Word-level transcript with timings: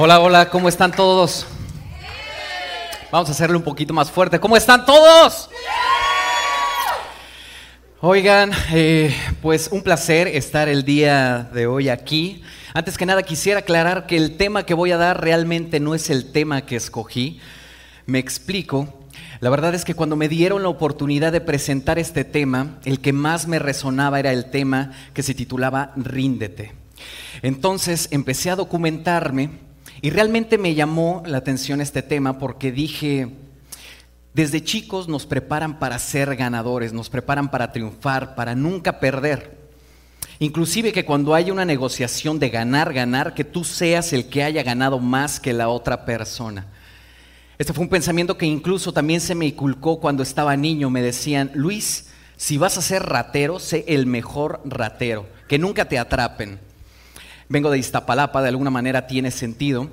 Hola, 0.00 0.20
hola, 0.20 0.48
¿cómo 0.48 0.68
están 0.68 0.92
todos? 0.92 1.44
Vamos 3.10 3.28
a 3.28 3.32
hacerle 3.32 3.56
un 3.56 3.64
poquito 3.64 3.92
más 3.92 4.08
fuerte. 4.08 4.38
¿Cómo 4.38 4.56
están 4.56 4.86
todos? 4.86 5.50
Oigan, 8.00 8.52
eh, 8.70 9.12
pues 9.42 9.68
un 9.72 9.82
placer 9.82 10.28
estar 10.28 10.68
el 10.68 10.84
día 10.84 11.50
de 11.52 11.66
hoy 11.66 11.88
aquí. 11.88 12.44
Antes 12.74 12.96
que 12.96 13.06
nada 13.06 13.24
quisiera 13.24 13.58
aclarar 13.58 14.06
que 14.06 14.16
el 14.16 14.36
tema 14.36 14.62
que 14.62 14.72
voy 14.72 14.92
a 14.92 14.98
dar 14.98 15.20
realmente 15.20 15.80
no 15.80 15.96
es 15.96 16.10
el 16.10 16.30
tema 16.30 16.64
que 16.64 16.76
escogí. 16.76 17.40
Me 18.06 18.20
explico. 18.20 19.02
La 19.40 19.50
verdad 19.50 19.74
es 19.74 19.84
que 19.84 19.94
cuando 19.94 20.14
me 20.14 20.28
dieron 20.28 20.62
la 20.62 20.68
oportunidad 20.68 21.32
de 21.32 21.40
presentar 21.40 21.98
este 21.98 22.22
tema, 22.22 22.78
el 22.84 23.00
que 23.00 23.12
más 23.12 23.48
me 23.48 23.58
resonaba 23.58 24.20
era 24.20 24.32
el 24.32 24.48
tema 24.52 24.92
que 25.12 25.24
se 25.24 25.34
titulaba 25.34 25.90
Ríndete. 25.96 26.72
Entonces 27.42 28.06
empecé 28.12 28.50
a 28.50 28.56
documentarme 28.56 29.66
y 30.00 30.10
realmente 30.10 30.58
me 30.58 30.74
llamó 30.74 31.22
la 31.26 31.38
atención 31.38 31.80
este 31.80 32.02
tema 32.02 32.38
porque 32.38 32.70
dije, 32.72 33.28
desde 34.34 34.62
chicos 34.62 35.08
nos 35.08 35.26
preparan 35.26 35.78
para 35.78 35.98
ser 35.98 36.36
ganadores, 36.36 36.92
nos 36.92 37.10
preparan 37.10 37.50
para 37.50 37.72
triunfar, 37.72 38.34
para 38.34 38.54
nunca 38.54 39.00
perder. 39.00 39.58
Inclusive 40.38 40.92
que 40.92 41.04
cuando 41.04 41.34
haya 41.34 41.52
una 41.52 41.64
negociación 41.64 42.38
de 42.38 42.48
ganar, 42.48 42.92
ganar, 42.92 43.34
que 43.34 43.42
tú 43.42 43.64
seas 43.64 44.12
el 44.12 44.28
que 44.28 44.44
haya 44.44 44.62
ganado 44.62 45.00
más 45.00 45.40
que 45.40 45.52
la 45.52 45.68
otra 45.68 46.04
persona. 46.04 46.68
Este 47.58 47.72
fue 47.72 47.82
un 47.82 47.90
pensamiento 47.90 48.38
que 48.38 48.46
incluso 48.46 48.92
también 48.92 49.20
se 49.20 49.34
me 49.34 49.46
inculcó 49.46 49.98
cuando 49.98 50.22
estaba 50.22 50.56
niño. 50.56 50.90
Me 50.90 51.02
decían, 51.02 51.50
Luis, 51.54 52.10
si 52.36 52.56
vas 52.56 52.78
a 52.78 52.82
ser 52.82 53.02
ratero, 53.02 53.58
sé 53.58 53.84
el 53.88 54.06
mejor 54.06 54.60
ratero, 54.64 55.26
que 55.48 55.58
nunca 55.58 55.86
te 55.86 55.98
atrapen. 55.98 56.60
Vengo 57.48 57.70
de 57.70 57.78
Iztapalapa, 57.78 58.42
de 58.42 58.48
alguna 58.48 58.70
manera 58.70 59.06
tiene 59.06 59.30
sentido. 59.30 59.88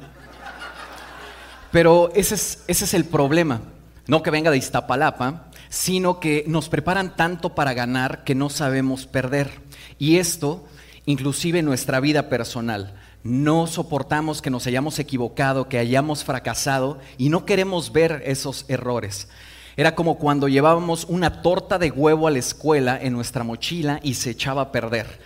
Pero 1.72 2.12
ese 2.16 2.36
es, 2.36 2.64
ese 2.68 2.86
es 2.86 2.94
el 2.94 3.06
problema. 3.06 3.61
No 4.08 4.22
que 4.23 4.31
venga 4.31 4.52
de 4.52 4.58
Iztapalapa, 4.58 5.48
sino 5.70 6.20
que 6.20 6.44
nos 6.48 6.70
preparan 6.70 7.16
tanto 7.16 7.56
para 7.56 7.73
ganar 7.73 8.23
que 8.23 8.36
no 8.36 8.50
sabemos 8.50 9.08
perder. 9.08 9.52
Y 9.98 10.17
esto, 10.17 10.66
inclusive 11.06 11.59
en 11.59 11.66
nuestra 11.66 12.00
vida 12.00 12.30
personal. 12.30 12.95
No 13.23 13.66
soportamos 13.67 14.42
que 14.42 14.52
nos 14.52 14.67
hayamos 14.67 15.00
equivocado, 15.00 15.67
que 15.67 15.80
hayamos 15.80 16.23
fracasado 16.23 17.00
y 17.17 17.30
no 17.30 17.45
queremos 17.45 17.92
ver 17.92 18.22
esos 18.26 18.66
errores. 18.67 19.28
Era 19.78 19.95
como 19.95 20.17
cuando 20.17 20.48
llevábamos 20.48 21.06
una 21.06 21.42
torta 21.42 21.80
de 21.80 21.92
huevo 21.92 22.28
a 22.28 22.31
la 22.31 22.39
escuela 22.39 23.00
en 23.02 23.14
nuestra 23.14 23.44
mochila 23.44 24.00
y 24.03 24.14
se 24.14 24.30
echaba 24.30 24.61
a 24.61 24.72
perder. 24.72 25.20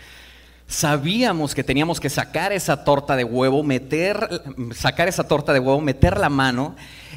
Sabíamos 0.70 1.56
que 1.56 1.64
teníamos 1.64 2.00
que 2.00 2.12
sacar 2.12 2.54
esa 2.54 2.84
torta 2.84 3.16
de 3.16 3.24
huevo, 3.24 3.64
meter, 3.64 4.44
sacar 4.76 5.08
esa 5.08 5.28
torta 5.28 5.52
de 5.52 5.60
huevo, 5.60 5.82
meter 5.82 6.20
la 6.20 6.30
mano, 6.30 6.76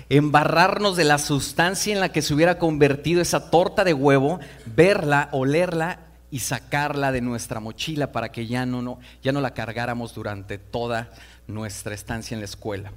embarrarnos 0.09 0.97
de 0.97 1.05
la 1.05 1.19
sustancia 1.19 1.93
en 1.93 2.01
la 2.01 2.11
que 2.11 2.23
se 2.23 2.33
hubiera 2.33 2.59
convertido 2.59 3.21
esa 3.21 3.51
torta 3.51 3.85
de 3.85 3.93
huevo, 3.93 4.41
verla, 4.65 5.29
olerla 5.33 6.01
y 6.31 6.39
sacarla 6.39 7.13
de 7.13 7.21
nuestra 7.21 7.61
mochila 7.61 8.11
para 8.11 8.33
que 8.33 8.47
ya 8.47 8.65
no, 8.65 8.99
ya 9.23 9.33
no 9.33 9.43
la 9.43 9.53
cargáramos 9.53 10.15
durante 10.15 10.57
toda 10.57 11.11
nuestra 11.47 11.95
estancia 11.95 12.35
en 12.35 12.41
la 12.41 12.47
escuela. 12.47 12.91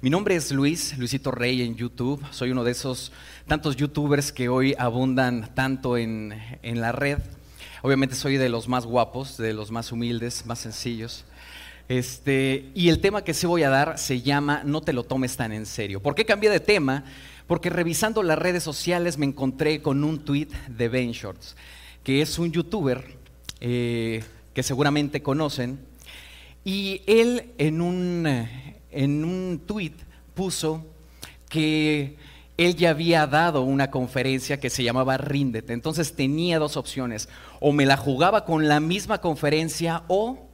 Mi 0.00 0.08
nombre 0.08 0.36
es 0.36 0.52
Luis, 0.52 0.96
Luisito 0.96 1.32
Rey 1.32 1.60
en 1.60 1.76
YouTube. 1.76 2.24
Soy 2.30 2.50
uno 2.50 2.64
de 2.64 2.72
esos 2.72 3.12
tantos 3.46 3.76
youtubers 3.76 4.32
que 4.32 4.48
hoy 4.48 4.74
abundan 4.78 5.54
tanto 5.54 5.98
en, 5.98 6.32
en 6.62 6.80
la 6.80 6.92
red. 6.92 7.18
Obviamente 7.82 8.14
soy 8.14 8.36
de 8.36 8.48
los 8.48 8.68
más 8.68 8.86
guapos, 8.86 9.36
de 9.36 9.52
los 9.52 9.70
más 9.70 9.92
humildes, 9.92 10.46
más 10.46 10.60
sencillos. 10.60 11.24
Este, 11.88 12.70
y 12.74 12.88
el 12.88 13.00
tema 13.00 13.22
que 13.22 13.34
sí 13.34 13.46
voy 13.46 13.62
a 13.62 13.70
dar 13.70 13.98
se 13.98 14.20
llama 14.20 14.62
No 14.64 14.80
te 14.80 14.92
lo 14.92 15.04
tomes 15.04 15.36
tan 15.36 15.52
en 15.52 15.66
serio. 15.66 16.00
¿Por 16.00 16.14
qué 16.14 16.24
cambié 16.24 16.50
de 16.50 16.60
tema? 16.60 17.04
Porque 17.46 17.70
revisando 17.70 18.22
las 18.22 18.38
redes 18.38 18.62
sociales 18.62 19.18
me 19.18 19.26
encontré 19.26 19.82
con 19.82 20.02
un 20.02 20.24
tweet 20.24 20.48
de 20.68 20.88
Ben 20.88 21.12
Shorts, 21.12 21.54
que 22.02 22.22
es 22.22 22.38
un 22.38 22.50
youtuber 22.50 23.04
eh, 23.60 24.24
que 24.52 24.62
seguramente 24.62 25.22
conocen. 25.22 25.78
Y 26.64 27.02
él 27.06 27.52
en 27.58 27.80
un, 27.80 28.26
en 28.90 29.24
un 29.24 29.62
tweet 29.64 29.92
puso 30.34 30.84
que 31.48 32.16
él 32.56 32.74
ya 32.76 32.90
había 32.90 33.26
dado 33.26 33.62
una 33.62 33.90
conferencia 33.90 34.58
que 34.58 34.70
se 34.70 34.82
llamaba 34.82 35.18
Ríndete. 35.18 35.72
Entonces 35.72 36.14
tenía 36.14 36.58
dos 36.58 36.76
opciones. 36.76 37.28
O 37.60 37.72
me 37.72 37.86
la 37.86 37.96
jugaba 37.96 38.44
con 38.44 38.68
la 38.68 38.80
misma 38.80 39.20
conferencia 39.20 40.04
o 40.08 40.48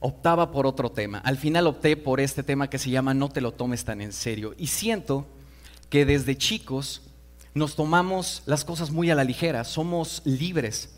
optaba 0.00 0.50
por 0.50 0.66
otro 0.66 0.90
tema. 0.90 1.18
Al 1.18 1.36
final 1.36 1.66
opté 1.66 1.96
por 1.96 2.20
este 2.20 2.42
tema 2.42 2.70
que 2.70 2.78
se 2.78 2.90
llama 2.90 3.14
No 3.14 3.28
te 3.28 3.40
lo 3.40 3.52
tomes 3.52 3.84
tan 3.84 4.00
en 4.00 4.12
serio. 4.12 4.54
Y 4.56 4.68
siento 4.68 5.26
que 5.90 6.06
desde 6.06 6.38
chicos 6.38 7.02
nos 7.54 7.76
tomamos 7.76 8.42
las 8.46 8.64
cosas 8.64 8.90
muy 8.90 9.10
a 9.10 9.14
la 9.14 9.24
ligera. 9.24 9.64
Somos 9.64 10.22
libres. 10.24 10.94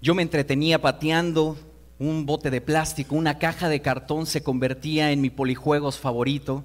Yo 0.00 0.14
me 0.14 0.22
entretenía 0.22 0.80
pateando 0.80 1.56
un 1.98 2.26
bote 2.26 2.50
de 2.50 2.60
plástico, 2.60 3.14
una 3.14 3.38
caja 3.38 3.68
de 3.68 3.80
cartón 3.80 4.26
se 4.26 4.42
convertía 4.42 5.12
en 5.12 5.20
mi 5.20 5.30
polijuegos 5.30 5.98
favorito. 5.98 6.64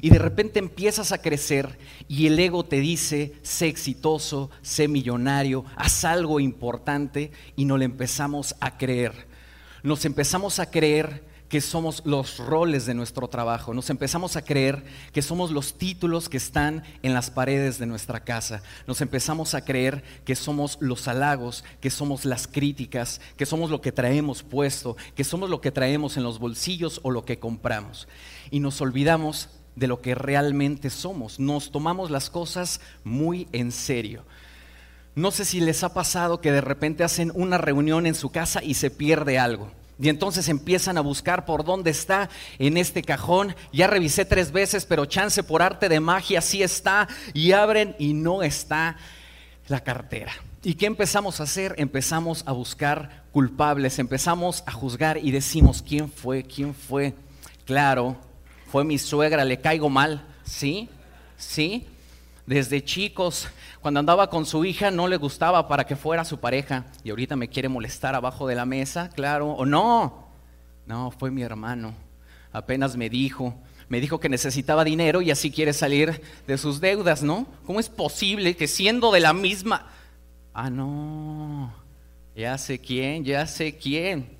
Y 0.00 0.10
de 0.10 0.18
repente 0.18 0.58
empiezas 0.58 1.12
a 1.12 1.20
crecer 1.20 1.78
y 2.08 2.26
el 2.26 2.38
ego 2.38 2.64
te 2.64 2.80
dice, 2.80 3.34
sé 3.42 3.68
exitoso, 3.68 4.50
sé 4.62 4.88
millonario, 4.88 5.64
haz 5.76 6.04
algo 6.04 6.40
importante 6.40 7.32
y 7.56 7.64
no 7.64 7.76
le 7.76 7.84
empezamos 7.84 8.54
a 8.60 8.76
creer. 8.76 9.26
Nos 9.82 10.04
empezamos 10.04 10.58
a 10.58 10.70
creer 10.70 11.28
que 11.48 11.60
somos 11.60 12.02
los 12.04 12.38
roles 12.38 12.84
de 12.86 12.94
nuestro 12.94 13.28
trabajo, 13.28 13.72
nos 13.72 13.90
empezamos 13.90 14.36
a 14.36 14.42
creer 14.42 14.84
que 15.12 15.22
somos 15.22 15.50
los 15.50 15.78
títulos 15.78 16.28
que 16.28 16.36
están 16.36 16.84
en 17.02 17.14
las 17.14 17.30
paredes 17.30 17.78
de 17.78 17.86
nuestra 17.86 18.20
casa, 18.20 18.62
nos 18.86 19.00
empezamos 19.00 19.54
a 19.54 19.64
creer 19.64 20.04
que 20.24 20.34
somos 20.34 20.76
los 20.80 21.08
halagos, 21.08 21.64
que 21.80 21.90
somos 21.90 22.24
las 22.24 22.46
críticas, 22.46 23.20
que 23.36 23.46
somos 23.46 23.70
lo 23.70 23.80
que 23.80 23.92
traemos 23.92 24.42
puesto, 24.42 24.96
que 25.14 25.24
somos 25.24 25.48
lo 25.48 25.60
que 25.60 25.72
traemos 25.72 26.16
en 26.16 26.22
los 26.22 26.38
bolsillos 26.38 27.00
o 27.02 27.10
lo 27.10 27.24
que 27.24 27.38
compramos. 27.38 28.08
Y 28.50 28.60
nos 28.60 28.80
olvidamos 28.80 29.48
de 29.78 29.86
lo 29.86 30.00
que 30.00 30.14
realmente 30.14 30.90
somos. 30.90 31.38
Nos 31.38 31.70
tomamos 31.70 32.10
las 32.10 32.30
cosas 32.30 32.80
muy 33.04 33.48
en 33.52 33.72
serio. 33.72 34.24
No 35.14 35.30
sé 35.30 35.44
si 35.44 35.60
les 35.60 35.82
ha 35.82 35.94
pasado 35.94 36.40
que 36.40 36.52
de 36.52 36.60
repente 36.60 37.04
hacen 37.04 37.32
una 37.34 37.58
reunión 37.58 38.06
en 38.06 38.14
su 38.14 38.30
casa 38.30 38.62
y 38.62 38.74
se 38.74 38.90
pierde 38.90 39.38
algo. 39.38 39.70
Y 40.00 40.08
entonces 40.08 40.48
empiezan 40.48 40.96
a 40.96 41.00
buscar 41.00 41.44
por 41.44 41.64
dónde 41.64 41.90
está 41.90 42.30
en 42.60 42.76
este 42.76 43.02
cajón. 43.02 43.56
Ya 43.72 43.88
revisé 43.88 44.24
tres 44.24 44.52
veces, 44.52 44.86
pero 44.86 45.06
chance 45.06 45.42
por 45.42 45.60
arte 45.60 45.88
de 45.88 45.98
magia 45.98 46.40
sí 46.40 46.62
está. 46.62 47.08
Y 47.34 47.50
abren 47.50 47.96
y 47.98 48.14
no 48.14 48.42
está 48.44 48.96
la 49.66 49.80
cartera. 49.80 50.32
¿Y 50.62 50.74
qué 50.74 50.86
empezamos 50.86 51.40
a 51.40 51.44
hacer? 51.44 51.74
Empezamos 51.78 52.44
a 52.46 52.52
buscar 52.52 53.24
culpables, 53.32 53.98
empezamos 53.98 54.62
a 54.66 54.72
juzgar 54.72 55.18
y 55.18 55.30
decimos, 55.30 55.82
¿quién 55.82 56.10
fue? 56.10 56.44
¿quién 56.44 56.74
fue? 56.74 57.14
Claro, 57.64 58.16
fue 58.70 58.84
mi 58.84 58.98
suegra, 58.98 59.44
le 59.44 59.60
caigo 59.60 59.88
mal, 59.88 60.24
¿sí? 60.44 60.88
¿Sí? 61.36 61.86
Desde 62.46 62.84
chicos, 62.84 63.48
cuando 63.80 64.00
andaba 64.00 64.30
con 64.30 64.46
su 64.46 64.64
hija 64.64 64.90
no 64.90 65.08
le 65.08 65.16
gustaba 65.16 65.68
para 65.68 65.84
que 65.84 65.96
fuera 65.96 66.24
su 66.24 66.38
pareja 66.38 66.86
y 67.02 67.10
ahorita 67.10 67.36
me 67.36 67.48
quiere 67.48 67.68
molestar 67.68 68.14
abajo 68.14 68.46
de 68.46 68.54
la 68.54 68.66
mesa, 68.66 69.10
claro, 69.10 69.52
o 69.52 69.64
no. 69.64 70.28
No, 70.86 71.10
fue 71.10 71.30
mi 71.30 71.42
hermano. 71.42 71.94
Apenas 72.52 72.96
me 72.96 73.10
dijo, 73.10 73.54
me 73.88 74.00
dijo 74.00 74.20
que 74.20 74.28
necesitaba 74.28 74.84
dinero 74.84 75.22
y 75.22 75.30
así 75.30 75.50
quiere 75.50 75.72
salir 75.72 76.20
de 76.46 76.58
sus 76.58 76.80
deudas, 76.80 77.22
¿no? 77.22 77.46
¿Cómo 77.66 77.80
es 77.80 77.88
posible 77.88 78.56
que 78.56 78.66
siendo 78.66 79.12
de 79.12 79.20
la 79.20 79.32
misma... 79.32 79.86
Ah, 80.54 80.70
no, 80.70 81.72
ya 82.34 82.58
sé 82.58 82.80
quién, 82.80 83.24
ya 83.24 83.46
sé 83.46 83.76
quién. 83.76 84.36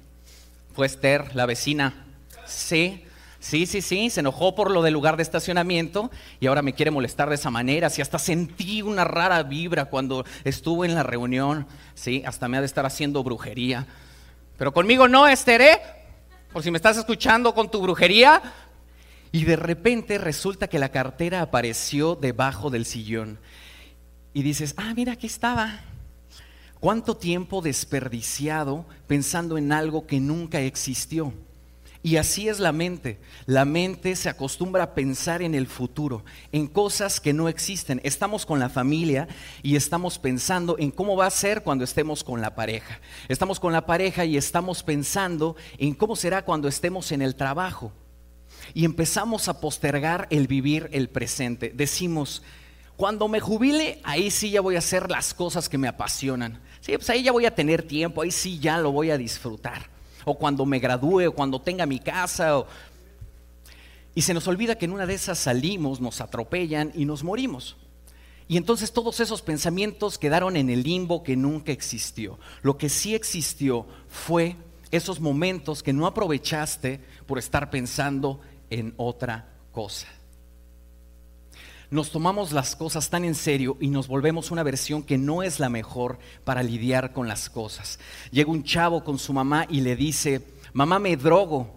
Fue 0.74 0.86
Esther, 0.86 1.34
la 1.34 1.46
vecina. 1.46 2.06
Sí, 2.46 3.04
Sí, 3.48 3.64
sí, 3.64 3.80
sí, 3.80 4.10
se 4.10 4.20
enojó 4.20 4.54
por 4.54 4.70
lo 4.70 4.82
del 4.82 4.92
lugar 4.92 5.16
de 5.16 5.22
estacionamiento 5.22 6.10
y 6.38 6.48
ahora 6.48 6.60
me 6.60 6.74
quiere 6.74 6.90
molestar 6.90 7.30
de 7.30 7.36
esa 7.36 7.50
manera. 7.50 7.88
Si 7.88 8.02
hasta 8.02 8.18
sentí 8.18 8.82
una 8.82 9.04
rara 9.04 9.42
vibra 9.42 9.86
cuando 9.86 10.26
estuve 10.44 10.86
en 10.86 10.94
la 10.94 11.02
reunión, 11.02 11.66
sí, 11.94 12.22
hasta 12.26 12.46
me 12.46 12.58
ha 12.58 12.60
de 12.60 12.66
estar 12.66 12.84
haciendo 12.84 13.24
brujería. 13.24 13.86
Pero 14.58 14.74
conmigo 14.74 15.08
no, 15.08 15.26
Esther, 15.26 15.62
¿eh? 15.62 15.80
Por 16.52 16.62
si 16.62 16.70
me 16.70 16.76
estás 16.76 16.98
escuchando 16.98 17.54
con 17.54 17.70
tu 17.70 17.80
brujería. 17.80 18.42
Y 19.32 19.46
de 19.46 19.56
repente 19.56 20.18
resulta 20.18 20.68
que 20.68 20.78
la 20.78 20.90
cartera 20.90 21.40
apareció 21.40 22.16
debajo 22.16 22.68
del 22.68 22.84
sillón. 22.84 23.38
Y 24.34 24.42
dices, 24.42 24.74
ah, 24.76 24.92
mira, 24.94 25.14
aquí 25.14 25.26
estaba. 25.26 25.80
¿Cuánto 26.80 27.16
tiempo 27.16 27.62
desperdiciado 27.62 28.84
pensando 29.06 29.56
en 29.56 29.72
algo 29.72 30.06
que 30.06 30.20
nunca 30.20 30.60
existió? 30.60 31.32
Y 32.02 32.16
así 32.16 32.48
es 32.48 32.60
la 32.60 32.72
mente. 32.72 33.18
La 33.46 33.64
mente 33.64 34.14
se 34.14 34.28
acostumbra 34.28 34.84
a 34.84 34.94
pensar 34.94 35.42
en 35.42 35.54
el 35.54 35.66
futuro, 35.66 36.24
en 36.52 36.68
cosas 36.68 37.20
que 37.20 37.32
no 37.32 37.48
existen. 37.48 38.00
Estamos 38.04 38.46
con 38.46 38.60
la 38.60 38.68
familia 38.68 39.26
y 39.62 39.74
estamos 39.74 40.18
pensando 40.18 40.76
en 40.78 40.90
cómo 40.92 41.16
va 41.16 41.26
a 41.26 41.30
ser 41.30 41.62
cuando 41.62 41.84
estemos 41.84 42.22
con 42.22 42.40
la 42.40 42.54
pareja. 42.54 43.00
Estamos 43.28 43.58
con 43.58 43.72
la 43.72 43.84
pareja 43.84 44.24
y 44.24 44.36
estamos 44.36 44.82
pensando 44.82 45.56
en 45.76 45.94
cómo 45.94 46.14
será 46.14 46.44
cuando 46.44 46.68
estemos 46.68 47.10
en 47.12 47.22
el 47.22 47.34
trabajo. 47.34 47.92
y 48.74 48.84
empezamos 48.84 49.48
a 49.48 49.60
postergar 49.60 50.26
el 50.30 50.46
vivir 50.46 50.88
el 50.92 51.08
presente. 51.08 51.72
Decimos, 51.74 52.42
cuando 52.96 53.28
me 53.28 53.40
jubile, 53.40 54.00
ahí 54.04 54.30
sí 54.30 54.50
ya 54.50 54.60
voy 54.60 54.74
a 54.74 54.80
hacer 54.80 55.10
las 55.10 55.32
cosas 55.32 55.68
que 55.68 55.78
me 55.78 55.88
apasionan. 55.88 56.60
Sí, 56.80 56.92
pues 56.92 57.08
ahí 57.10 57.22
ya 57.22 57.32
voy 57.32 57.46
a 57.46 57.54
tener 57.54 57.82
tiempo, 57.82 58.22
ahí 58.22 58.30
sí 58.30 58.58
ya 58.58 58.78
lo 58.78 58.92
voy 58.92 59.10
a 59.10 59.16
disfrutar. 59.16 59.88
O 60.28 60.34
cuando 60.34 60.66
me 60.66 60.78
gradúe, 60.78 61.28
o 61.28 61.32
cuando 61.32 61.60
tenga 61.60 61.86
mi 61.86 61.98
casa. 61.98 62.64
Y 64.14 64.22
se 64.22 64.34
nos 64.34 64.46
olvida 64.48 64.76
que 64.76 64.84
en 64.84 64.92
una 64.92 65.06
de 65.06 65.14
esas 65.14 65.38
salimos, 65.38 66.00
nos 66.00 66.20
atropellan 66.20 66.92
y 66.94 67.04
nos 67.04 67.24
morimos. 67.24 67.76
Y 68.48 68.56
entonces 68.56 68.92
todos 68.92 69.20
esos 69.20 69.42
pensamientos 69.42 70.18
quedaron 70.18 70.56
en 70.56 70.70
el 70.70 70.82
limbo 70.82 71.22
que 71.22 71.36
nunca 71.36 71.72
existió. 71.72 72.38
Lo 72.62 72.78
que 72.78 72.88
sí 72.88 73.14
existió 73.14 73.86
fue 74.08 74.56
esos 74.90 75.20
momentos 75.20 75.82
que 75.82 75.92
no 75.92 76.06
aprovechaste 76.06 77.00
por 77.26 77.38
estar 77.38 77.70
pensando 77.70 78.40
en 78.70 78.94
otra 78.96 79.48
cosa 79.70 80.08
nos 81.90 82.10
tomamos 82.10 82.52
las 82.52 82.76
cosas 82.76 83.08
tan 83.08 83.24
en 83.24 83.34
serio 83.34 83.76
y 83.80 83.88
nos 83.88 84.08
volvemos 84.08 84.50
una 84.50 84.62
versión 84.62 85.02
que 85.02 85.18
no 85.18 85.42
es 85.42 85.58
la 85.58 85.68
mejor 85.68 86.18
para 86.44 86.62
lidiar 86.62 87.12
con 87.12 87.28
las 87.28 87.48
cosas. 87.48 87.98
Llega 88.30 88.50
un 88.50 88.64
chavo 88.64 89.04
con 89.04 89.18
su 89.18 89.32
mamá 89.32 89.66
y 89.68 89.80
le 89.80 89.96
dice, 89.96 90.42
mamá 90.72 90.98
me 90.98 91.16
drogo. 91.16 91.76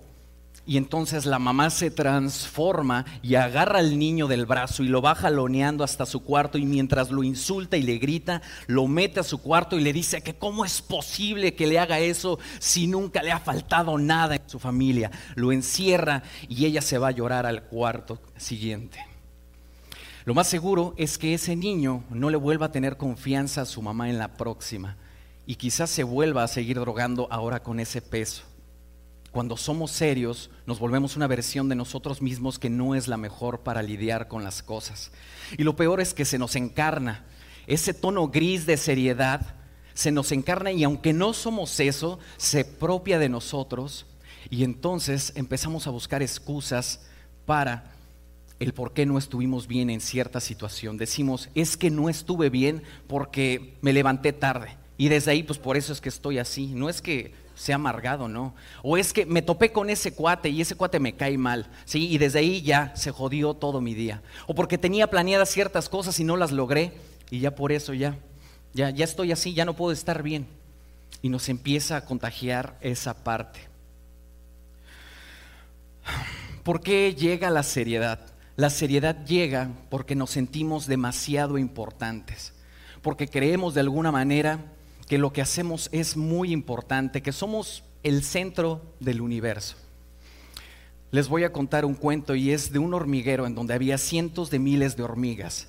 Y 0.64 0.78
entonces 0.78 1.26
la 1.26 1.40
mamá 1.40 1.72
se 1.72 1.90
transforma 1.90 3.04
y 3.24 3.34
agarra 3.34 3.80
al 3.80 3.98
niño 3.98 4.28
del 4.28 4.46
brazo 4.46 4.84
y 4.84 4.90
lo 4.90 5.02
va 5.02 5.16
jaloneando 5.16 5.84
hasta 5.84 6.06
su 6.06 6.24
cuarto 6.24 6.60
y 6.60 6.66
mientras 6.66 7.10
lo 7.10 7.24
insulta 7.24 7.78
y 7.78 7.82
le 7.82 7.98
grita, 7.98 8.44
lo 8.68 8.86
mete 8.86 9.20
a 9.20 9.24
su 9.24 9.42
cuarto 9.42 9.78
y 9.78 9.82
le 9.82 9.92
dice 9.92 10.22
que 10.22 10.36
cómo 10.36 10.64
es 10.64 10.84
posible 10.84 11.56
que 11.56 11.66
le 11.66 11.80
haga 11.80 12.00
eso 12.00 12.38
si 12.60 12.86
nunca 12.86 13.24
le 13.24 13.32
ha 13.32 13.40
faltado 13.40 13.98
nada 13.98 14.36
en 14.36 14.48
su 14.48 14.60
familia. 14.60 15.10
Lo 15.34 15.52
encierra 15.52 16.22
y 16.48 16.66
ella 16.66 16.84
se 16.84 17.00
va 17.00 17.08
a 17.08 17.12
llorar 17.12 17.48
al 17.48 17.64
cuarto 17.64 18.20
siguiente. 18.38 19.11
Lo 20.24 20.36
más 20.36 20.48
seguro 20.48 20.94
es 20.98 21.18
que 21.18 21.34
ese 21.34 21.56
niño 21.56 22.04
no 22.12 22.30
le 22.30 22.38
vuelva 22.38 22.68
a 22.68 22.72
tener 22.72 22.98
confianza 22.98 23.62
a 23.62 23.66
su 23.66 23.82
mamá 23.82 24.10
en 24.10 24.20
la 24.20 24.38
próxima 24.38 24.98
y 25.48 25.56
quizás 25.56 25.90
se 25.90 26.04
vuelva 26.04 26.44
a 26.44 26.48
seguir 26.48 26.80
drogando 26.80 27.28
ahora 27.32 27.64
con 27.64 27.80
ese 27.80 28.02
peso. 28.02 28.44
Cuando 29.32 29.58
somos 29.58 29.92
serios, 29.92 30.52
nos 30.66 30.78
volvemos 30.78 31.16
una 31.16 31.26
versión 31.26 31.70
de 31.70 31.76
nosotros 31.76 32.22
mismos 32.22 32.60
que 32.60 32.70
no 32.70 32.94
es 32.96 33.08
la 33.08 33.18
mejor 33.18 33.62
para 33.62 33.82
lidiar 33.82 34.28
con 34.28 34.44
las 34.44 34.62
cosas. 34.62 35.12
Y 35.58 35.64
lo 35.64 35.76
peor 35.76 36.02
es 36.02 36.14
que 36.14 36.26
se 36.26 36.38
nos 36.38 36.56
encarna. 36.56 37.26
Ese 37.66 37.94
tono 37.94 38.28
gris 38.28 38.66
de 38.66 38.78
seriedad 38.78 39.56
se 39.94 40.12
nos 40.12 40.32
encarna 40.32 40.72
y 40.72 40.84
aunque 40.84 41.14
no 41.14 41.34
somos 41.34 41.80
eso, 41.80 42.20
se 42.38 42.64
propia 42.64 43.18
de 43.20 43.30
nosotros 43.30 44.06
y 44.50 44.64
entonces 44.64 45.34
empezamos 45.36 45.88
a 45.88 45.92
buscar 45.92 46.22
excusas 46.22 47.02
para 47.46 47.92
el 48.62 48.74
por 48.74 48.94
qué 48.94 49.08
no 49.08 49.18
estuvimos 49.18 49.68
bien 49.68 49.90
en 49.90 50.02
cierta 50.02 50.40
situación. 50.40 50.96
Decimos, 50.98 51.50
es 51.56 51.78
que 51.78 51.90
no 51.90 52.10
estuve 52.10 52.52
bien 52.52 52.84
porque 53.08 53.74
me 53.82 53.92
levanté 53.92 54.34
tarde. 54.34 54.78
Y 55.00 55.10
desde 55.10 55.32
ahí, 55.32 55.42
pues 55.42 55.58
por 55.58 55.78
eso 55.78 55.92
es 55.92 56.00
que 56.00 56.10
estoy 56.10 56.38
así. 56.38 56.68
No 56.68 56.88
es 56.88 57.02
que 57.02 57.34
sea 57.56 57.76
amargado, 57.76 58.28
no. 58.28 58.54
O 58.84 58.98
es 58.98 59.14
que 59.14 59.26
me 59.26 59.42
topé 59.42 59.72
con 59.72 59.90
ese 59.90 60.14
cuate 60.14 60.50
y 60.50 60.62
ese 60.62 60.76
cuate 60.76 61.00
me 61.00 61.16
cae 61.16 61.40
mal. 61.40 61.72
¿sí? 61.86 62.08
Y 62.08 62.20
desde 62.20 62.38
ahí 62.38 62.62
ya 62.62 62.96
se 62.96 63.10
jodió 63.10 63.56
todo 63.56 63.82
mi 63.82 63.96
día. 63.96 64.22
O 64.46 64.54
porque 64.54 64.78
tenía 64.78 65.10
planeadas 65.10 65.50
ciertas 65.50 65.90
cosas 65.90 66.20
y 66.20 66.24
no 66.24 66.38
las 66.38 66.52
logré. 66.52 66.94
Y 67.32 67.40
ya 67.40 67.56
por 67.56 67.72
eso 67.72 67.96
ya, 67.96 68.20
ya, 68.76 68.92
ya 68.92 69.06
estoy 69.06 69.32
así, 69.32 69.56
ya 69.56 69.66
no 69.66 69.76
puedo 69.76 69.92
estar 69.92 70.22
bien. 70.22 70.46
Y 71.24 71.30
nos 71.30 71.50
empieza 71.50 71.98
a 71.98 72.06
contagiar 72.06 72.78
esa 72.82 73.24
parte. 73.24 73.60
¿Por 76.62 76.82
qué 76.82 77.16
llega 77.16 77.50
la 77.50 77.64
seriedad? 77.64 78.31
La 78.62 78.70
seriedad 78.70 79.26
llega 79.26 79.72
porque 79.90 80.14
nos 80.14 80.30
sentimos 80.30 80.86
demasiado 80.86 81.58
importantes, 81.58 82.54
porque 83.02 83.28
creemos 83.28 83.74
de 83.74 83.80
alguna 83.80 84.12
manera 84.12 84.72
que 85.08 85.18
lo 85.18 85.34
que 85.34 85.42
hacemos 85.42 85.90
es 85.92 86.16
muy 86.16 86.52
importante, 86.52 87.24
que 87.24 87.32
somos 87.32 87.84
el 88.04 88.24
centro 88.24 88.84
del 89.00 89.20
universo. 89.20 89.78
Les 91.10 91.28
voy 91.28 91.44
a 91.44 91.52
contar 91.52 91.86
un 91.86 91.96
cuento 91.96 92.36
y 92.36 92.52
es 92.52 92.72
de 92.72 92.78
un 92.78 92.94
hormiguero 92.94 93.48
en 93.48 93.56
donde 93.56 93.74
había 93.74 93.98
cientos 93.98 94.52
de 94.52 94.60
miles 94.60 94.96
de 94.96 95.02
hormigas. 95.02 95.68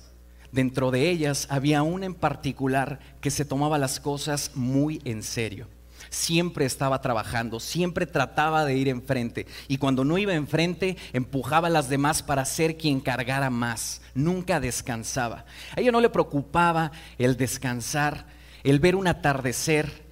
Dentro 0.51 0.91
de 0.91 1.09
ellas 1.09 1.47
había 1.49 1.81
una 1.81 2.05
en 2.05 2.13
particular 2.13 2.99
que 3.21 3.31
se 3.31 3.43
tomaba 3.43 3.79
las 3.79 3.99
cosas 3.99 4.51
muy 4.53 5.01
en 5.03 5.23
serio 5.23 5.65
siempre 6.09 6.65
estaba 6.65 7.01
trabajando, 7.01 7.59
siempre 7.59 8.05
trataba 8.05 8.65
de 8.65 8.77
ir 8.77 8.87
enfrente. 8.87 9.47
Y 9.67 9.77
cuando 9.77 10.03
no 10.03 10.17
iba 10.17 10.33
enfrente, 10.33 10.97
empujaba 11.13 11.67
a 11.67 11.71
las 11.71 11.89
demás 11.89 12.23
para 12.23 12.45
ser 12.45 12.77
quien 12.77 12.99
cargara 12.99 13.49
más. 13.49 14.01
Nunca 14.13 14.59
descansaba. 14.59 15.45
A 15.75 15.81
ella 15.81 15.91
no 15.91 16.01
le 16.01 16.09
preocupaba 16.09 16.91
el 17.17 17.37
descansar, 17.37 18.25
el 18.63 18.79
ver 18.79 18.95
un 18.95 19.07
atardecer, 19.07 20.03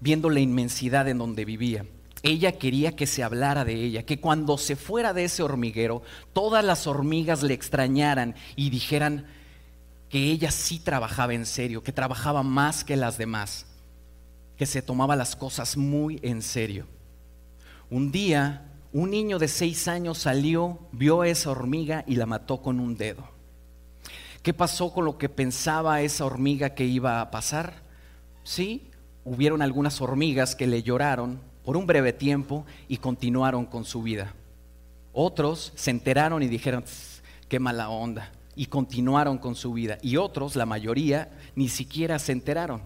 viendo 0.00 0.30
la 0.30 0.40
inmensidad 0.40 1.08
en 1.08 1.18
donde 1.18 1.44
vivía. 1.44 1.86
Ella 2.22 2.52
quería 2.52 2.96
que 2.96 3.06
se 3.06 3.22
hablara 3.22 3.64
de 3.64 3.74
ella, 3.74 4.04
que 4.04 4.18
cuando 4.18 4.56
se 4.56 4.76
fuera 4.76 5.12
de 5.12 5.24
ese 5.24 5.42
hormiguero, 5.42 6.02
todas 6.32 6.64
las 6.64 6.86
hormigas 6.86 7.42
le 7.42 7.52
extrañaran 7.52 8.34
y 8.56 8.70
dijeran 8.70 9.26
que 10.08 10.30
ella 10.30 10.50
sí 10.50 10.78
trabajaba 10.78 11.34
en 11.34 11.44
serio, 11.44 11.82
que 11.82 11.92
trabajaba 11.92 12.42
más 12.42 12.82
que 12.84 12.96
las 12.96 13.18
demás 13.18 13.66
que 14.56 14.66
se 14.66 14.82
tomaba 14.82 15.16
las 15.16 15.36
cosas 15.36 15.76
muy 15.76 16.20
en 16.22 16.42
serio. 16.42 16.86
Un 17.90 18.10
día, 18.12 18.72
un 18.92 19.10
niño 19.10 19.38
de 19.38 19.48
seis 19.48 19.88
años 19.88 20.18
salió, 20.18 20.78
vio 20.92 21.22
a 21.22 21.28
esa 21.28 21.50
hormiga 21.50 22.04
y 22.06 22.16
la 22.16 22.26
mató 22.26 22.62
con 22.62 22.80
un 22.80 22.96
dedo. 22.96 23.28
¿Qué 24.42 24.52
pasó 24.52 24.92
con 24.92 25.04
lo 25.04 25.18
que 25.18 25.28
pensaba 25.28 26.02
esa 26.02 26.24
hormiga 26.24 26.70
que 26.70 26.84
iba 26.84 27.20
a 27.20 27.30
pasar? 27.30 27.82
Sí, 28.42 28.90
hubieron 29.24 29.62
algunas 29.62 30.00
hormigas 30.00 30.54
que 30.54 30.66
le 30.66 30.82
lloraron 30.82 31.40
por 31.64 31.76
un 31.76 31.86
breve 31.86 32.12
tiempo 32.12 32.66
y 32.88 32.98
continuaron 32.98 33.64
con 33.64 33.84
su 33.84 34.02
vida. 34.02 34.34
Otros 35.12 35.72
se 35.76 35.90
enteraron 35.90 36.42
y 36.42 36.48
dijeron, 36.48 36.84
qué 37.48 37.58
mala 37.58 37.88
onda, 37.88 38.32
y 38.54 38.66
continuaron 38.66 39.38
con 39.38 39.54
su 39.54 39.72
vida. 39.72 39.98
Y 40.02 40.16
otros, 40.16 40.56
la 40.56 40.66
mayoría, 40.66 41.30
ni 41.54 41.68
siquiera 41.68 42.18
se 42.18 42.32
enteraron. 42.32 42.82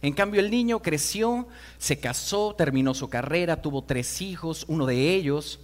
En 0.00 0.12
cambio, 0.12 0.40
el 0.40 0.50
niño 0.50 0.80
creció, 0.80 1.48
se 1.78 1.98
casó, 1.98 2.54
terminó 2.56 2.94
su 2.94 3.08
carrera, 3.08 3.62
tuvo 3.62 3.82
tres 3.82 4.22
hijos, 4.22 4.64
uno 4.68 4.86
de 4.86 5.14
ellos 5.14 5.60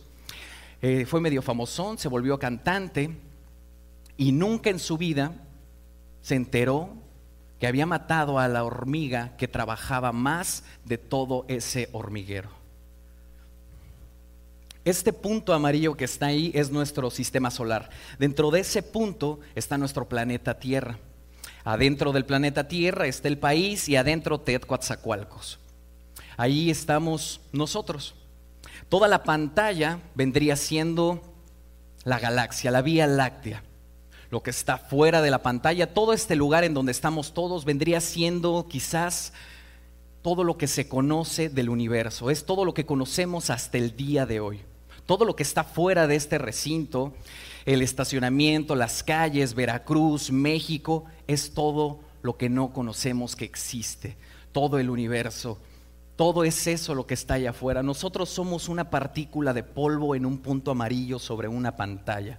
eh, 0.83 1.07
fue 1.07 1.21
medio 1.21 1.41
famosón, 1.41 1.99
se 1.99 2.09
volvió 2.09 2.39
cantante 2.39 3.17
y 4.17 4.33
nunca 4.33 4.71
en 4.71 4.79
su 4.79 4.99
vida 4.99 5.33
se 6.21 6.35
enteró 6.35 6.91
que 7.59 7.67
había 7.67 7.87
matado 7.87 8.39
a 8.39 8.49
la 8.49 8.65
hormiga 8.65 9.37
que 9.37 9.49
trabajaba 9.49 10.13
más 10.13 10.65
de 10.85 10.99
todo 10.99 11.45
ese 11.49 11.89
hormiguero. 11.93 12.51
Este 14.85 15.15
punto 15.15 15.55
amarillo 15.55 15.97
que 15.97 16.05
está 16.05 16.27
ahí 16.27 16.51
es 16.55 16.71
nuestro 16.71 17.11
sistema 17.11 17.51
solar. 17.51 17.89
Dentro 18.19 18.51
de 18.51 18.61
ese 18.61 18.83
punto 18.83 19.41
está 19.55 19.79
nuestro 19.79 20.07
planeta 20.07 20.59
Tierra. 20.59 20.99
Adentro 21.65 22.13
del 22.13 22.27
planeta 22.27 22.69
Tierra 22.69 23.07
está 23.07 23.29
el 23.29 23.39
país 23.39 23.89
y 23.89 23.97
adentro 23.97 24.39
Tetcoatzacoalcos. 24.39 25.59
Ahí 26.37 26.71
estamos 26.71 27.41
nosotros. 27.53 28.15
Toda 28.91 29.09
la 29.09 29.23
pantalla 29.23 30.01
vendría 30.15 30.57
siendo 30.57 31.23
la 32.05 32.19
galaxia, 32.19 32.71
la 32.71 32.83
Vía 32.83 33.07
Láctea. 33.07 33.63
Lo 34.31 34.43
que 34.43 34.51
está 34.51 34.77
fuera 34.77 35.23
de 35.23 35.31
la 35.31 35.43
pantalla, 35.43 35.95
todo 35.95 36.13
este 36.13 36.37
lugar 36.37 36.65
en 36.65 36.75
donde 36.75 36.93
estamos 36.93 37.33
todos, 37.33 37.65
vendría 37.65 38.01
siendo 38.01 38.67
quizás 38.69 39.33
todo 40.21 40.45
lo 40.45 40.59
que 40.59 40.67
se 40.67 40.89
conoce 40.89 41.49
del 41.49 41.71
universo. 41.71 42.31
Es 42.31 42.45
todo 42.45 42.65
lo 42.65 42.75
que 42.75 42.85
conocemos 42.85 43.49
hasta 43.49 43.79
el 43.79 43.97
día 43.97 44.27
de 44.27 44.41
hoy. 44.41 44.61
Todo 45.07 45.25
lo 45.25 45.37
que 45.37 45.43
está 45.43 45.65
fuera 45.65 46.07
de 46.07 46.17
este 46.17 46.39
recinto 46.39 47.15
el 47.65 47.83
estacionamiento, 47.83 48.75
las 48.75 49.03
calles, 49.03 49.55
Veracruz, 49.55 50.31
México, 50.31 51.05
es 51.27 51.55
todo 51.55 52.01
lo 52.23 52.37
que 52.37 52.49
no 52.49 52.73
conocemos 52.73 53.37
que 53.37 53.45
existe, 53.45 54.17
todo 54.53 54.79
el 54.79 54.91
universo. 54.91 55.59
Todo 56.17 56.45
es 56.45 56.67
eso 56.67 56.95
lo 56.95 57.07
que 57.07 57.15
está 57.15 57.35
allá 57.35 57.51
afuera. 57.51 57.83
Nosotros 57.83 58.29
somos 58.29 58.69
una 58.69 58.89
partícula 58.89 59.53
de 59.53 59.65
polvo 59.65 60.15
en 60.15 60.25
un 60.25 60.39
punto 60.39 60.71
amarillo 60.71 61.19
sobre 61.19 61.49
una 61.49 61.77
pantalla. 61.77 62.39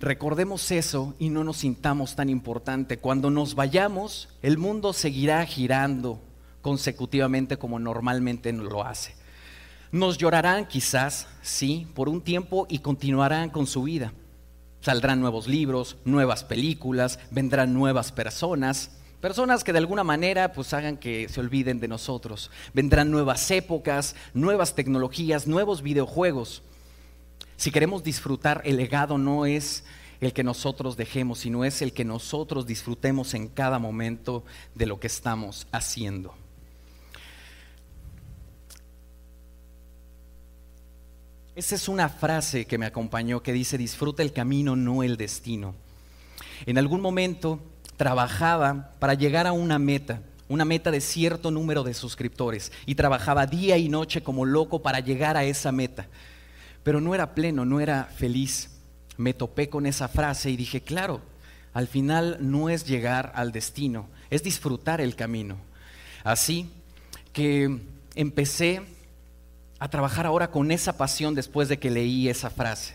Recordemos 0.00 0.68
eso 0.72 1.14
y 1.20 1.28
no 1.28 1.44
nos 1.44 1.58
sintamos 1.58 2.16
tan 2.16 2.28
importante. 2.28 2.98
Cuando 2.98 3.30
nos 3.30 3.54
vayamos, 3.54 4.28
el 4.42 4.58
mundo 4.58 4.92
seguirá 4.92 5.44
girando 5.46 6.20
consecutivamente 6.60 7.56
como 7.56 7.78
normalmente 7.78 8.52
lo 8.52 8.84
hace. 8.84 9.14
Nos 9.92 10.18
llorarán 10.18 10.66
quizás, 10.66 11.28
sí, 11.40 11.86
por 11.94 12.08
un 12.08 12.20
tiempo 12.20 12.66
y 12.68 12.80
continuarán 12.80 13.50
con 13.50 13.66
su 13.66 13.84
vida. 13.84 14.12
Saldrán 14.82 15.20
nuevos 15.20 15.46
libros, 15.46 15.96
nuevas 16.04 16.42
películas, 16.42 17.20
vendrán 17.30 17.72
nuevas 17.72 18.10
personas, 18.10 18.90
personas 19.20 19.62
que 19.62 19.72
de 19.72 19.78
alguna 19.78 20.02
manera 20.02 20.52
pues 20.52 20.74
hagan 20.74 20.96
que 20.96 21.28
se 21.28 21.38
olviden 21.38 21.78
de 21.78 21.86
nosotros. 21.86 22.50
Vendrán 22.74 23.12
nuevas 23.12 23.48
épocas, 23.52 24.16
nuevas 24.34 24.74
tecnologías, 24.74 25.46
nuevos 25.46 25.82
videojuegos. 25.82 26.62
Si 27.56 27.70
queremos 27.70 28.02
disfrutar, 28.02 28.60
el 28.64 28.76
legado 28.76 29.18
no 29.18 29.46
es 29.46 29.84
el 30.20 30.32
que 30.32 30.42
nosotros 30.42 30.96
dejemos, 30.96 31.38
sino 31.38 31.64
es 31.64 31.80
el 31.80 31.92
que 31.92 32.04
nosotros 32.04 32.66
disfrutemos 32.66 33.34
en 33.34 33.46
cada 33.46 33.78
momento 33.78 34.44
de 34.74 34.86
lo 34.86 34.98
que 34.98 35.06
estamos 35.06 35.68
haciendo. 35.70 36.34
Esa 41.54 41.74
es 41.74 41.86
una 41.86 42.08
frase 42.08 42.64
que 42.64 42.78
me 42.78 42.86
acompañó 42.86 43.42
que 43.42 43.52
dice, 43.52 43.76
disfruta 43.76 44.22
el 44.22 44.32
camino, 44.32 44.74
no 44.74 45.02
el 45.02 45.18
destino. 45.18 45.74
En 46.64 46.78
algún 46.78 47.02
momento 47.02 47.60
trabajaba 47.98 48.92
para 48.98 49.12
llegar 49.12 49.46
a 49.46 49.52
una 49.52 49.78
meta, 49.78 50.22
una 50.48 50.64
meta 50.64 50.90
de 50.90 51.02
cierto 51.02 51.50
número 51.50 51.84
de 51.84 51.92
suscriptores, 51.92 52.72
y 52.86 52.94
trabajaba 52.94 53.46
día 53.46 53.76
y 53.76 53.90
noche 53.90 54.22
como 54.22 54.46
loco 54.46 54.80
para 54.80 55.00
llegar 55.00 55.36
a 55.36 55.44
esa 55.44 55.72
meta. 55.72 56.06
Pero 56.84 57.02
no 57.02 57.14
era 57.14 57.34
pleno, 57.34 57.66
no 57.66 57.80
era 57.80 58.04
feliz. 58.04 58.70
Me 59.18 59.34
topé 59.34 59.68
con 59.68 59.84
esa 59.84 60.08
frase 60.08 60.50
y 60.50 60.56
dije, 60.56 60.80
claro, 60.80 61.20
al 61.74 61.86
final 61.86 62.38
no 62.40 62.70
es 62.70 62.86
llegar 62.86 63.30
al 63.34 63.52
destino, 63.52 64.08
es 64.30 64.42
disfrutar 64.42 65.02
el 65.02 65.16
camino. 65.16 65.58
Así 66.24 66.70
que 67.34 67.78
empecé 68.14 68.80
a 69.82 69.88
trabajar 69.88 70.26
ahora 70.26 70.48
con 70.52 70.70
esa 70.70 70.96
pasión 70.96 71.34
después 71.34 71.68
de 71.68 71.80
que 71.80 71.90
leí 71.90 72.28
esa 72.28 72.50
frase. 72.50 72.94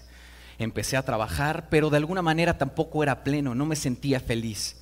Empecé 0.57 0.95
a 0.95 1.03
trabajar, 1.03 1.67
pero 1.69 1.89
de 1.89 1.97
alguna 1.97 2.21
manera 2.21 2.57
tampoco 2.57 3.03
era 3.03 3.25
pleno, 3.25 3.53
no 3.53 3.65
me 3.65 3.75
sentía 3.75 4.21
feliz. 4.21 4.77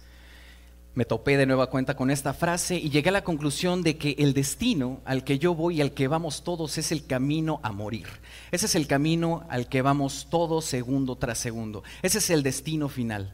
Me 0.93 1.05
topé 1.05 1.35
de 1.35 1.47
nueva 1.47 1.71
cuenta 1.71 1.95
con 1.95 2.11
esta 2.11 2.35
frase 2.35 2.75
y 2.75 2.91
llegué 2.91 3.09
a 3.09 3.13
la 3.13 3.23
conclusión 3.23 3.81
de 3.81 3.97
que 3.97 4.15
el 4.19 4.35
destino 4.35 5.01
al 5.03 5.23
que 5.23 5.39
yo 5.39 5.55
voy 5.55 5.77
y 5.77 5.81
al 5.81 5.93
que 5.93 6.07
vamos 6.07 6.43
todos 6.43 6.77
es 6.77 6.91
el 6.91 7.07
camino 7.07 7.59
a 7.63 7.71
morir. 7.71 8.05
Ese 8.51 8.67
es 8.67 8.75
el 8.75 8.85
camino 8.85 9.43
al 9.49 9.67
que 9.67 9.81
vamos 9.81 10.27
todos 10.29 10.63
segundo 10.63 11.15
tras 11.15 11.39
segundo. 11.39 11.83
Ese 12.03 12.19
es 12.19 12.29
el 12.29 12.43
destino 12.43 12.87
final. 12.87 13.33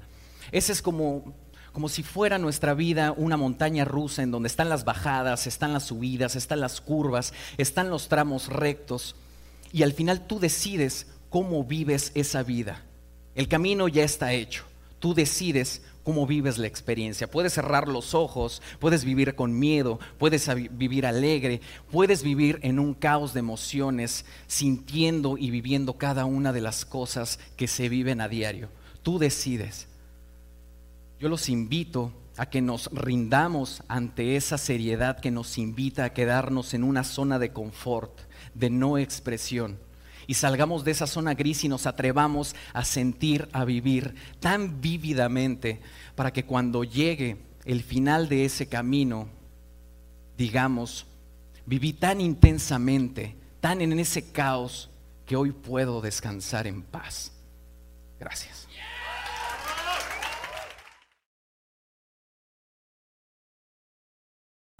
Ese 0.53 0.71
es 0.71 0.81
como 0.81 1.33
como 1.71 1.89
si 1.89 2.03
fuera 2.03 2.37
nuestra 2.37 2.73
vida 2.73 3.13
una 3.15 3.37
montaña 3.37 3.85
rusa 3.85 4.23
en 4.23 4.31
donde 4.31 4.47
están 4.47 4.69
las 4.69 4.83
bajadas, 4.83 5.47
están 5.47 5.73
las 5.73 5.83
subidas, 5.83 6.35
están 6.35 6.59
las 6.59 6.81
curvas, 6.81 7.33
están 7.57 7.89
los 7.89 8.07
tramos 8.07 8.47
rectos 8.47 9.15
y 9.71 9.83
al 9.83 9.93
final 9.93 10.27
tú 10.27 10.39
decides 10.39 11.07
cómo 11.29 11.63
vives 11.63 12.11
esa 12.13 12.43
vida. 12.43 12.83
El 13.35 13.47
camino 13.47 13.87
ya 13.87 14.03
está 14.03 14.33
hecho, 14.33 14.65
tú 14.99 15.13
decides 15.13 15.81
cómo 16.03 16.27
vives 16.27 16.57
la 16.57 16.67
experiencia. 16.67 17.29
Puedes 17.29 17.53
cerrar 17.53 17.87
los 17.87 18.13
ojos, 18.13 18.61
puedes 18.79 19.05
vivir 19.05 19.35
con 19.35 19.57
miedo, 19.57 19.99
puedes 20.17 20.49
vivir 20.71 21.05
alegre, 21.05 21.61
puedes 21.91 22.23
vivir 22.23 22.59
en 22.63 22.79
un 22.79 22.93
caos 22.93 23.33
de 23.33 23.39
emociones, 23.39 24.25
sintiendo 24.47 25.37
y 25.37 25.51
viviendo 25.51 25.93
cada 25.93 26.25
una 26.25 26.51
de 26.51 26.61
las 26.61 26.85
cosas 26.85 27.39
que 27.55 27.67
se 27.67 27.87
viven 27.87 28.19
a 28.19 28.27
diario. 28.27 28.69
Tú 29.03 29.19
decides 29.19 29.87
yo 31.21 31.29
los 31.29 31.49
invito 31.49 32.11
a 32.35 32.47
que 32.47 32.61
nos 32.61 32.89
rindamos 32.91 33.83
ante 33.87 34.35
esa 34.35 34.57
seriedad 34.57 35.19
que 35.19 35.29
nos 35.29 35.59
invita 35.59 36.03
a 36.03 36.13
quedarnos 36.13 36.73
en 36.73 36.83
una 36.83 37.03
zona 37.03 37.37
de 37.37 37.53
confort, 37.53 38.21
de 38.55 38.71
no 38.71 38.97
expresión, 38.97 39.77
y 40.25 40.33
salgamos 40.33 40.83
de 40.83 40.91
esa 40.91 41.05
zona 41.05 41.35
gris 41.35 41.63
y 41.63 41.69
nos 41.69 41.85
atrevamos 41.85 42.55
a 42.73 42.83
sentir, 42.83 43.47
a 43.53 43.65
vivir 43.65 44.15
tan 44.39 44.81
vívidamente 44.81 45.79
para 46.15 46.33
que 46.33 46.43
cuando 46.43 46.83
llegue 46.83 47.37
el 47.65 47.83
final 47.83 48.27
de 48.27 48.45
ese 48.45 48.67
camino, 48.67 49.29
digamos, 50.39 51.05
viví 51.67 51.93
tan 51.93 52.19
intensamente, 52.19 53.35
tan 53.59 53.81
en 53.81 53.99
ese 53.99 54.31
caos, 54.31 54.89
que 55.27 55.35
hoy 55.35 55.51
puedo 55.51 56.01
descansar 56.01 56.65
en 56.65 56.81
paz. 56.81 57.31
Gracias. 58.19 58.67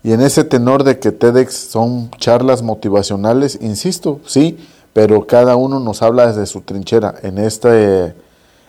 Y 0.04 0.14
en 0.14 0.22
ese 0.22 0.44
tenor 0.44 0.84
de 0.84 1.00
que 1.00 1.12
TEDx 1.12 1.54
son 1.54 2.10
charlas 2.12 2.64
motivacionales, 2.64 3.60
insisto, 3.62 4.20
sí, 4.26 4.58
pero 4.94 5.28
cada 5.28 5.56
uno 5.56 5.80
nos 5.80 6.02
habla 6.02 6.28
desde 6.28 6.46
su 6.48 6.62
trinchera. 6.62 7.16
En 7.22 7.38
este 7.38 8.16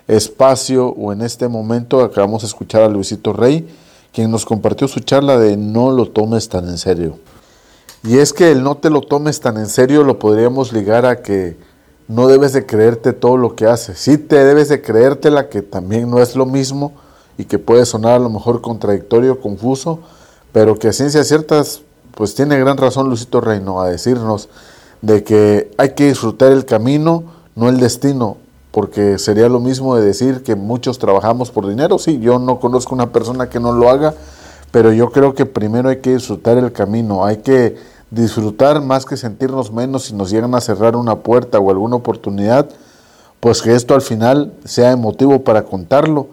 espacio 0.09 0.89
o 0.89 1.13
en 1.13 1.23
este 1.23 1.49
momento 1.49 2.03
acabamos 2.03 2.43
de 2.43 2.49
escuchar 2.49 2.83
a 2.83 2.89
Luisito 2.89 3.33
Rey, 3.33 3.67
quien 4.13 4.31
nos 4.31 4.45
compartió 4.45 4.89
su 4.89 5.01
charla 5.01 5.39
de 5.39 5.57
no 5.57 5.91
lo 5.91 6.09
tomes 6.09 6.49
tan 6.49 6.69
en 6.69 6.79
serio. 6.79 7.19
Y 8.05 8.19
es 8.19 8.33
que 8.33 8.51
el 8.51 8.63
no 8.63 8.77
te 8.77 8.91
lo 8.91 9.01
tomes 9.01 9.41
tan 9.41 9.57
en 9.57 9.69
serio 9.69 10.05
lo 10.05 10.19
podríamos 10.19 10.73
ligar 10.73 11.07
a 11.07 11.23
que 11.23 11.57
no 12.09 12.29
debes 12.29 12.53
de 12.53 12.67
creerte 12.67 13.13
todo 13.13 13.37
lo 13.37 13.55
que 13.55 13.67
haces. 13.67 13.99
Sí 13.99 14.19
te 14.19 14.45
debes 14.45 14.69
de 14.69 14.83
creértela, 14.83 15.49
que 15.49 15.63
también 15.63 16.11
no 16.11 16.21
es 16.21 16.37
lo 16.37 16.45
mismo 16.45 16.93
y 17.39 17.45
que 17.45 17.59
puede 17.59 17.87
sonar 17.87 18.15
a 18.15 18.19
lo 18.19 18.29
mejor 18.29 18.61
contradictorio, 18.61 19.41
confuso, 19.41 20.01
pero 20.53 20.79
que 20.79 20.89
a 20.89 20.93
ciencias 20.93 21.29
ciertas, 21.29 21.83
pues 22.15 22.35
tiene 22.35 22.59
gran 22.59 22.77
razón 22.77 23.09
Lucito 23.09 23.41
Reino 23.41 23.81
a 23.81 23.89
decirnos 23.89 24.49
de 25.01 25.25
que 25.25 25.71
hay 25.79 25.95
que 25.95 26.07
disfrutar 26.07 26.53
el 26.53 26.65
camino, 26.65 27.25
no 27.57 27.69
el 27.69 27.81
destino, 27.81 28.37
porque 28.71 29.19
sería 29.19 29.49
lo 29.49 29.61
mismo 29.61 29.97
de 29.97 30.05
decir 30.05 30.43
que 30.43 30.55
muchos 30.55 30.99
trabajamos 30.99 31.51
por 31.51 31.69
dinero. 31.69 31.99
Sí, 31.99 32.21
yo 32.21 32.39
no 32.39 32.61
conozco 32.61 32.95
una 32.95 33.13
persona 33.13 33.49
que 33.49 33.61
no 33.61 33.73
lo 33.73 33.91
haga, 33.91 34.15
pero 34.71 34.93
yo 34.93 35.11
creo 35.11 35.35
que 35.35 35.45
primero 35.47 35.89
hay 35.89 35.99
que 35.99 36.15
disfrutar 36.15 36.57
el 36.57 36.73
camino, 36.73 37.25
hay 37.25 37.39
que 37.39 37.77
disfrutar 38.11 38.81
más 38.81 39.05
que 39.05 39.17
sentirnos 39.17 39.73
menos. 39.73 40.05
Si 40.05 40.15
nos 40.15 40.31
llegan 40.31 40.55
a 40.55 40.61
cerrar 40.61 40.97
una 40.97 41.17
puerta 41.17 41.59
o 41.59 41.71
alguna 41.71 41.97
oportunidad, 41.97 42.69
pues 43.41 43.61
que 43.61 43.75
esto 43.75 43.95
al 43.95 44.03
final 44.03 44.53
sea 44.65 44.93
emotivo 44.93 45.43
para 45.43 45.65
contarlo 45.65 46.29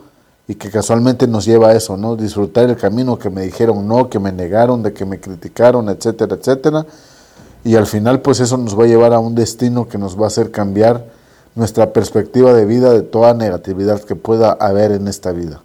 y 0.50 0.56
que 0.56 0.72
casualmente 0.72 1.27
nos 1.27 1.46
lleva 1.46 1.70
a 1.70 1.74
eso, 1.75 1.96
¿no? 1.96 2.15
Disfrutar 2.15 2.68
el 2.68 2.75
camino 2.75 3.20
que 3.20 3.29
me 3.29 3.44
dijeron 3.44 3.88
no, 3.88 4.10
que 4.10 4.18
me 4.18 4.32
negaron, 4.32 4.82
de 4.82 4.94
que 4.94 5.06
me 5.06 5.20
criticaron, 5.20 5.89
etcétera, 5.89 6.38
etcétera. 6.38 6.88
Y 7.63 7.75
al 7.75 7.86
final 7.86 8.22
pues 8.22 8.39
eso 8.39 8.58
nos 8.58 8.77
va 8.77 8.86
a 8.86 8.88
llevar 8.88 9.13
a 9.13 9.20
un 9.20 9.36
destino 9.36 9.88
que 9.88 10.00
nos 10.00 10.20
va 10.20 10.24
a 10.24 10.27
hacer 10.29 10.50
cambiar 10.50 11.06
nuestra 11.53 11.94
perspectiva 11.94 12.51
de 12.51 12.65
vida 12.65 12.91
de 12.91 13.03
toda 13.03 13.36
negatividad 13.36 14.01
que 14.01 14.15
pueda 14.15 14.53
haber 14.53 14.91
en 14.91 15.08
esta 15.08 15.32
vida. 15.34 15.62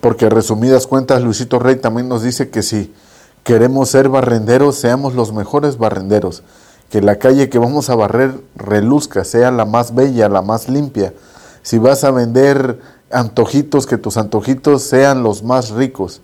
Porque 0.00 0.30
resumidas 0.30 0.86
cuentas, 0.86 1.20
Luisito 1.20 1.58
Rey 1.58 1.74
también 1.74 2.08
nos 2.08 2.22
dice 2.22 2.50
que 2.50 2.62
si 2.62 2.94
queremos 3.42 3.88
ser 3.88 4.10
barrenderos, 4.10 4.76
seamos 4.76 5.14
los 5.16 5.32
mejores 5.32 5.76
barrenderos. 5.76 6.44
Que 6.88 7.02
la 7.02 7.16
calle 7.16 7.48
que 7.48 7.58
vamos 7.58 7.90
a 7.90 7.96
barrer 7.96 8.40
reluzca, 8.54 9.24
sea 9.24 9.50
la 9.50 9.64
más 9.64 9.92
bella, 9.92 10.28
la 10.28 10.42
más 10.42 10.68
limpia. 10.68 11.12
Si 11.62 11.78
vas 11.78 12.04
a 12.04 12.10
vender 12.10 12.78
antojitos, 13.14 13.86
que 13.86 13.96
tus 13.96 14.16
antojitos 14.16 14.82
sean 14.82 15.22
los 15.22 15.42
más 15.42 15.70
ricos. 15.70 16.20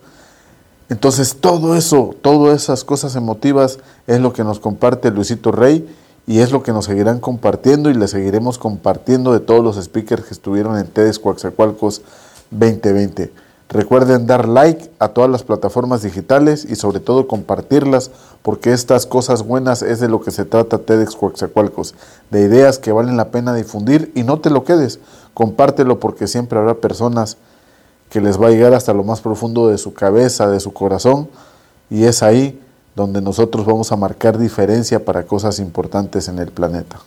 Entonces 0.88 1.37
todo 1.40 1.76
eso, 1.76 2.16
todas 2.20 2.64
esas 2.64 2.85
cosas 2.85 3.14
emotivas 3.14 3.78
es 4.09 4.20
lo 4.20 4.32
que 4.32 4.42
nos 4.42 4.59
comparte 4.59 5.12
Luisito 5.12 5.52
Rey 5.52 5.88
y 6.26 6.40
es 6.40 6.50
lo 6.50 6.62
que 6.62 6.73
nos 6.73 6.87
seguirán 6.87 7.20
compartiendo 7.20 7.90
y 7.90 7.94
le 7.94 8.09
seguiremos 8.09 8.59
compartiendo 8.59 9.32
de 9.32 9.40
todos 9.40 9.62
los 9.62 9.82
speakers 9.82 10.25
que 10.25 10.35
estuvieron 10.35 10.76
en 10.76 10.88
TEDx 10.88 11.20
Coaxacualcos 11.20 12.02
2020. 12.50 13.32
Recuerden 13.68 14.26
dar 14.26 14.49
like 14.49 14.90
a 14.99 15.09
todas 15.11 15.30
las 15.30 15.44
plataformas 15.44 16.02
digitales 16.02 16.66
y 16.68 16.75
sobre 16.75 16.99
todo 16.99 17.28
compartirlas 17.28 18.11
porque 18.42 18.73
estas 18.73 19.06
cosas 19.06 19.44
buenas 19.47 19.82
es 19.82 20.00
de 20.00 20.09
lo 20.09 20.20
que 20.20 20.32
se 20.32 20.44
trata 20.44 20.78
TEDx 20.78 21.14
Coaxacualcos, 21.14 21.94
de 22.32 22.40
ideas 22.40 22.80
que 22.80 22.90
valen 22.90 23.16
la 23.16 23.30
pena 23.30 23.54
difundir 23.54 24.11
y 24.16 24.25
no 24.25 24.40
te 24.40 24.50
lo 24.50 24.64
quedes, 24.64 24.99
compártelo 25.40 25.99
porque 25.99 26.26
siempre 26.26 26.59
habrá 26.59 26.75
personas 26.75 27.38
que 28.11 28.20
les 28.20 28.38
va 28.38 28.49
a 28.49 28.50
llegar 28.50 28.75
hasta 28.75 28.92
lo 28.92 29.04
más 29.04 29.23
profundo 29.23 29.68
de 29.68 29.78
su 29.78 29.94
cabeza, 29.94 30.50
de 30.50 30.61
su 30.61 30.75
corazón 30.75 31.30
y 31.88 32.04
es 32.04 32.23
ahí 32.23 32.61
donde 32.94 33.23
nosotros 33.23 33.64
vamos 33.64 33.90
a 33.90 33.97
marcar 33.97 34.37
diferencia 34.37 35.02
para 35.02 35.23
cosas 35.23 35.59
importantes 35.59 36.28
en 36.28 36.40
el 36.40 36.50
planeta. 36.50 37.00